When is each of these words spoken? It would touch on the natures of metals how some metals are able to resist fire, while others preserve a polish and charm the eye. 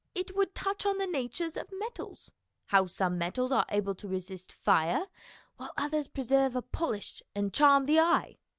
It 0.15 0.35
would 0.35 0.55
touch 0.55 0.83
on 0.87 0.97
the 0.97 1.05
natures 1.05 1.55
of 1.55 1.71
metals 1.71 2.31
how 2.65 2.87
some 2.87 3.19
metals 3.19 3.51
are 3.51 3.67
able 3.69 3.93
to 3.93 4.07
resist 4.07 4.51
fire, 4.51 5.05
while 5.57 5.73
others 5.77 6.07
preserve 6.07 6.55
a 6.55 6.63
polish 6.63 7.21
and 7.35 7.53
charm 7.53 7.85
the 7.85 7.99
eye. 7.99 8.39